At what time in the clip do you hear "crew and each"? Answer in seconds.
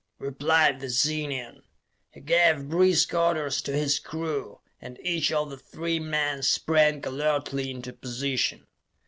3.99-5.31